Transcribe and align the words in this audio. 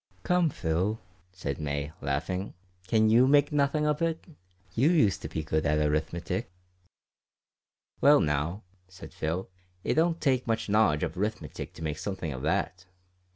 "Come, 0.23 0.49
Phil," 0.49 0.99
said 1.31 1.59
May, 1.59 1.91
laughing, 2.01 2.55
"can 2.87 3.11
you 3.11 3.27
make 3.27 3.51
nothing 3.51 3.85
of 3.85 4.01
it? 4.01 4.25
You 4.73 4.89
used 4.89 5.21
to 5.21 5.27
be 5.29 5.43
good 5.43 5.63
at 5.63 5.77
arithmetic." 5.77 6.49
"Well, 8.01 8.19
now," 8.19 8.63
said 8.87 9.13
Phil, 9.13 9.47
"it 9.83 9.93
don't 9.93 10.19
take 10.19 10.47
much 10.47 10.69
knowledge 10.69 11.03
of 11.03 11.15
arithmetic 11.15 11.73
to 11.75 11.83
make 11.83 11.99
something 11.99 12.33
of 12.33 12.41
that. 12.41 12.85